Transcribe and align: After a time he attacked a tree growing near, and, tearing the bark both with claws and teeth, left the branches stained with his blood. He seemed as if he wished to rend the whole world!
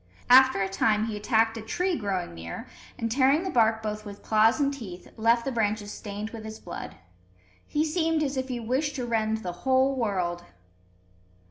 After 0.31 0.59
a 0.63 0.67
time 0.67 1.05
he 1.05 1.15
attacked 1.15 1.57
a 1.57 1.61
tree 1.61 1.95
growing 1.95 2.33
near, 2.33 2.65
and, 2.97 3.11
tearing 3.11 3.43
the 3.43 3.51
bark 3.51 3.83
both 3.83 4.03
with 4.03 4.23
claws 4.23 4.59
and 4.59 4.73
teeth, 4.73 5.07
left 5.15 5.45
the 5.45 5.51
branches 5.51 5.91
stained 5.93 6.31
with 6.31 6.43
his 6.43 6.57
blood. 6.59 6.95
He 7.67 7.85
seemed 7.85 8.23
as 8.23 8.35
if 8.35 8.47
he 8.47 8.59
wished 8.59 8.95
to 8.95 9.05
rend 9.05 9.43
the 9.43 9.51
whole 9.61 9.95
world! 9.95 10.43